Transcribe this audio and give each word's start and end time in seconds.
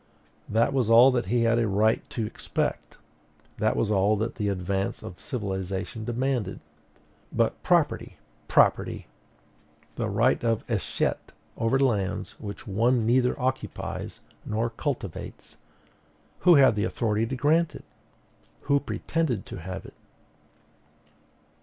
That 0.49 0.73
was 0.73 0.89
all 0.89 1.11
that 1.11 1.27
he 1.27 1.43
had 1.43 1.59
a 1.59 1.67
right 1.67 2.01
to 2.09 2.25
expect; 2.25 2.97
that 3.59 3.75
was 3.75 3.91
all 3.91 4.15
that 4.15 4.33
the 4.33 4.49
advance 4.49 5.03
of 5.03 5.19
civilization 5.21 6.05
demanded. 6.05 6.59
But 7.31 7.61
property, 7.61 8.17
property! 8.47 9.05
the 9.97 10.09
right 10.09 10.43
of 10.43 10.63
escheat 10.67 11.33
over 11.55 11.77
lands 11.77 12.31
which 12.39 12.65
one 12.65 13.05
neither 13.05 13.39
occupies 13.39 14.21
nor 14.43 14.71
cultivates, 14.71 15.57
who 16.39 16.55
had 16.55 16.79
authority 16.79 17.27
to 17.27 17.35
grant 17.35 17.75
it? 17.75 17.85
who 18.61 18.79
pretended 18.79 19.45
to 19.45 19.57
have 19.57 19.85
it? 19.85 19.93